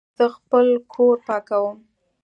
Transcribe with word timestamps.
زه 0.17 0.25
خپل 0.37 0.67
کور 0.93 1.15
پاکوم 1.27 1.77